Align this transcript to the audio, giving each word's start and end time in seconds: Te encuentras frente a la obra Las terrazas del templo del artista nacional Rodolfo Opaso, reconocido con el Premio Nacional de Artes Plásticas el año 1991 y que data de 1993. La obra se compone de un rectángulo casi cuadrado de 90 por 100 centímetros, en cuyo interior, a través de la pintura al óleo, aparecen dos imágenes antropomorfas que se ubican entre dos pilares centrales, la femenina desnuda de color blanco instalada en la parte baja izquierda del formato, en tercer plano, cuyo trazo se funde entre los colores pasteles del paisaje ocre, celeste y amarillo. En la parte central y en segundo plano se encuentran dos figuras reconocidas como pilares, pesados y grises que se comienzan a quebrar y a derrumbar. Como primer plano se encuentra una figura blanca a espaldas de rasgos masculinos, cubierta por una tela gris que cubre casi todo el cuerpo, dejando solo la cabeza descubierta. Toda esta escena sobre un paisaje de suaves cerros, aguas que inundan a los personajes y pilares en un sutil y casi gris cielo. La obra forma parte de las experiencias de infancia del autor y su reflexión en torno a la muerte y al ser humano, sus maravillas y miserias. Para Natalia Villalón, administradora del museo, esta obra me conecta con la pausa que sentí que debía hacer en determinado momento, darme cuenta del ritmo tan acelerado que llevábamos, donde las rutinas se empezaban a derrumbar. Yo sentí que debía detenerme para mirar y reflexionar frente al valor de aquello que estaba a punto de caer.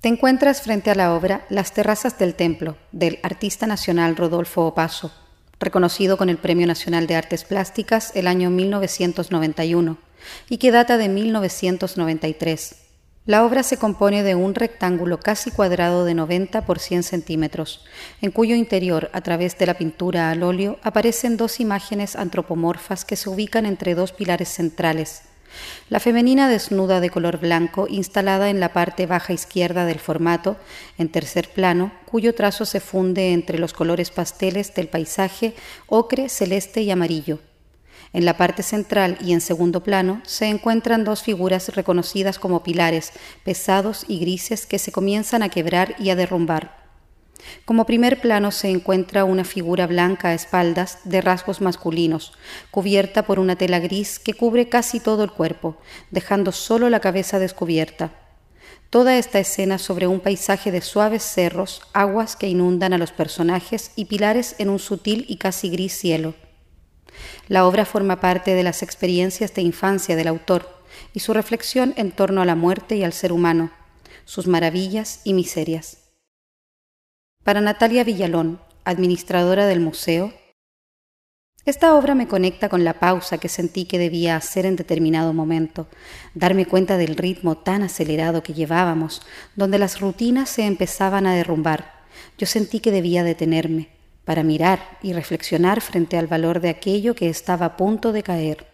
Te 0.00 0.08
encuentras 0.08 0.62
frente 0.62 0.90
a 0.90 0.94
la 0.94 1.14
obra 1.14 1.44
Las 1.50 1.74
terrazas 1.74 2.18
del 2.18 2.34
templo 2.34 2.78
del 2.90 3.18
artista 3.22 3.66
nacional 3.66 4.16
Rodolfo 4.16 4.64
Opaso, 4.64 5.12
reconocido 5.58 6.16
con 6.16 6.30
el 6.30 6.38
Premio 6.38 6.66
Nacional 6.66 7.06
de 7.06 7.16
Artes 7.16 7.44
Plásticas 7.44 8.16
el 8.16 8.26
año 8.26 8.48
1991 8.48 9.98
y 10.48 10.56
que 10.56 10.70
data 10.70 10.96
de 10.96 11.10
1993. 11.10 12.76
La 13.26 13.44
obra 13.44 13.62
se 13.62 13.76
compone 13.76 14.22
de 14.22 14.34
un 14.34 14.54
rectángulo 14.54 15.20
casi 15.20 15.50
cuadrado 15.50 16.06
de 16.06 16.14
90 16.14 16.64
por 16.64 16.78
100 16.78 17.02
centímetros, 17.02 17.84
en 18.22 18.30
cuyo 18.30 18.56
interior, 18.56 19.10
a 19.12 19.20
través 19.20 19.58
de 19.58 19.66
la 19.66 19.74
pintura 19.74 20.30
al 20.30 20.42
óleo, 20.42 20.78
aparecen 20.82 21.36
dos 21.36 21.60
imágenes 21.60 22.16
antropomorfas 22.16 23.04
que 23.04 23.16
se 23.16 23.28
ubican 23.28 23.66
entre 23.66 23.94
dos 23.94 24.12
pilares 24.12 24.48
centrales, 24.48 25.24
la 25.88 26.00
femenina 26.00 26.48
desnuda 26.48 27.00
de 27.00 27.10
color 27.10 27.38
blanco 27.38 27.86
instalada 27.88 28.50
en 28.50 28.60
la 28.60 28.72
parte 28.72 29.06
baja 29.06 29.32
izquierda 29.32 29.84
del 29.84 29.98
formato, 29.98 30.56
en 30.98 31.08
tercer 31.08 31.48
plano, 31.48 31.92
cuyo 32.04 32.34
trazo 32.34 32.64
se 32.64 32.80
funde 32.80 33.32
entre 33.32 33.58
los 33.58 33.72
colores 33.72 34.10
pasteles 34.10 34.74
del 34.74 34.88
paisaje 34.88 35.54
ocre, 35.86 36.28
celeste 36.28 36.82
y 36.82 36.90
amarillo. 36.90 37.38
En 38.12 38.24
la 38.24 38.36
parte 38.36 38.62
central 38.62 39.18
y 39.20 39.32
en 39.32 39.40
segundo 39.40 39.84
plano 39.84 40.20
se 40.24 40.46
encuentran 40.46 41.04
dos 41.04 41.22
figuras 41.22 41.68
reconocidas 41.74 42.38
como 42.38 42.62
pilares, 42.62 43.12
pesados 43.44 44.04
y 44.08 44.18
grises 44.18 44.66
que 44.66 44.78
se 44.78 44.90
comienzan 44.90 45.42
a 45.42 45.48
quebrar 45.48 45.94
y 45.98 46.10
a 46.10 46.16
derrumbar. 46.16 46.79
Como 47.64 47.86
primer 47.86 48.20
plano 48.20 48.50
se 48.50 48.68
encuentra 48.68 49.24
una 49.24 49.44
figura 49.44 49.86
blanca 49.86 50.28
a 50.28 50.34
espaldas 50.34 50.98
de 51.04 51.20
rasgos 51.20 51.60
masculinos, 51.60 52.32
cubierta 52.70 53.24
por 53.24 53.38
una 53.38 53.56
tela 53.56 53.78
gris 53.78 54.18
que 54.18 54.34
cubre 54.34 54.68
casi 54.68 55.00
todo 55.00 55.24
el 55.24 55.30
cuerpo, 55.30 55.76
dejando 56.10 56.52
solo 56.52 56.90
la 56.90 57.00
cabeza 57.00 57.38
descubierta. 57.38 58.12
Toda 58.90 59.16
esta 59.16 59.38
escena 59.38 59.78
sobre 59.78 60.08
un 60.08 60.18
paisaje 60.18 60.72
de 60.72 60.80
suaves 60.80 61.22
cerros, 61.22 61.82
aguas 61.92 62.34
que 62.34 62.48
inundan 62.48 62.92
a 62.92 62.98
los 62.98 63.12
personajes 63.12 63.92
y 63.94 64.06
pilares 64.06 64.56
en 64.58 64.68
un 64.68 64.80
sutil 64.80 65.24
y 65.28 65.36
casi 65.36 65.70
gris 65.70 65.96
cielo. 65.96 66.34
La 67.46 67.66
obra 67.66 67.84
forma 67.84 68.20
parte 68.20 68.54
de 68.54 68.64
las 68.64 68.82
experiencias 68.82 69.54
de 69.54 69.62
infancia 69.62 70.16
del 70.16 70.28
autor 70.28 70.82
y 71.14 71.20
su 71.20 71.32
reflexión 71.34 71.94
en 71.96 72.10
torno 72.10 72.42
a 72.42 72.44
la 72.44 72.56
muerte 72.56 72.96
y 72.96 73.04
al 73.04 73.12
ser 73.12 73.32
humano, 73.32 73.70
sus 74.24 74.48
maravillas 74.48 75.20
y 75.24 75.34
miserias. 75.34 75.99
Para 77.44 77.62
Natalia 77.62 78.04
Villalón, 78.04 78.60
administradora 78.84 79.66
del 79.66 79.80
museo, 79.80 80.32
esta 81.64 81.94
obra 81.94 82.14
me 82.14 82.28
conecta 82.28 82.68
con 82.68 82.84
la 82.84 83.00
pausa 83.00 83.38
que 83.38 83.48
sentí 83.48 83.86
que 83.86 83.98
debía 83.98 84.36
hacer 84.36 84.66
en 84.66 84.76
determinado 84.76 85.32
momento, 85.32 85.88
darme 86.34 86.66
cuenta 86.66 86.98
del 86.98 87.16
ritmo 87.16 87.56
tan 87.56 87.82
acelerado 87.82 88.42
que 88.42 88.52
llevábamos, 88.52 89.22
donde 89.56 89.78
las 89.78 90.00
rutinas 90.00 90.50
se 90.50 90.66
empezaban 90.66 91.26
a 91.26 91.34
derrumbar. 91.34 92.04
Yo 92.36 92.46
sentí 92.46 92.80
que 92.80 92.92
debía 92.92 93.24
detenerme 93.24 93.88
para 94.26 94.42
mirar 94.42 94.98
y 95.02 95.14
reflexionar 95.14 95.80
frente 95.80 96.18
al 96.18 96.26
valor 96.26 96.60
de 96.60 96.68
aquello 96.68 97.14
que 97.14 97.30
estaba 97.30 97.66
a 97.66 97.76
punto 97.76 98.12
de 98.12 98.22
caer. 98.22 98.69